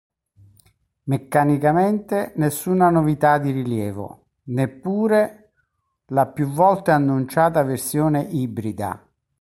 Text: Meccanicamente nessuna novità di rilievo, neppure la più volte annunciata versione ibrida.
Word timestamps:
Meccanicamente 1.03 2.33
nessuna 2.37 2.89
novità 2.89 3.37
di 3.37 3.51
rilievo, 3.51 4.29
neppure 4.45 5.51
la 6.05 6.25
più 6.25 6.47
volte 6.47 6.89
annunciata 6.89 7.61
versione 7.61 8.21
ibrida. 8.23 9.05